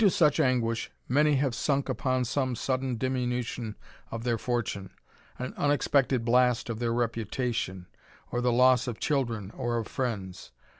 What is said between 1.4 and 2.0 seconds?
sunk